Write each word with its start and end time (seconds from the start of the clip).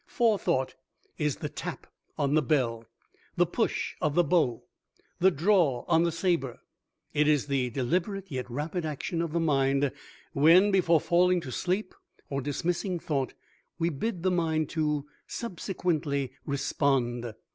Forethought 0.07 0.73
is 1.19 1.35
the 1.35 1.47
tap 1.47 1.85
on 2.17 2.33
the 2.33 2.41
bell, 2.41 2.85
the 3.35 3.45
push 3.45 3.93
of 4.01 4.15
the 4.15 4.23
bow, 4.23 4.63
the 5.19 5.29
draw 5.29 5.85
on 5.87 6.01
the 6.01 6.11
saber. 6.11 6.59
It 7.13 7.27
is 7.27 7.45
the 7.45 7.69
deliberate 7.69 8.31
yet 8.31 8.49
rapid 8.49 8.83
action 8.83 9.21
of 9.21 9.31
the 9.31 9.39
mind 9.39 9.91
when 10.33 10.71
before 10.71 10.99
falling 11.01 11.39
to 11.41 11.51
sleep 11.51 11.93
or 12.31 12.41
dismissing 12.41 12.97
thought 12.97 13.35
we 13.77 13.89
bid 13.91 14.23
the 14.23 14.31
mind 14.31 14.69
to 14.69 15.05
subsequently 15.27 16.31
respond. 16.47 17.35